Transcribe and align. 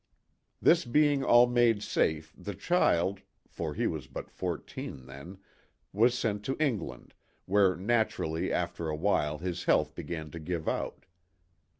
This 0.59 0.83
being 0.83 1.23
all 1.23 1.45
made 1.45 1.83
safe 1.83 2.33
the 2.35 2.55
child 2.55 3.21
for 3.47 3.75
he 3.75 3.85
was 3.85 4.07
but 4.07 4.31
fourteen 4.31 5.05
then 5.05 5.37
was 5.93 6.17
sent 6.17 6.43
to 6.45 6.57
England, 6.59 7.13
where 7.45 7.75
naturally 7.75 8.51
after 8.51 8.89
awhile 8.89 9.37
his 9.37 9.65
health 9.65 9.93
began 9.93 10.31
to 10.31 10.39
give 10.39 10.67
out. 10.67 11.05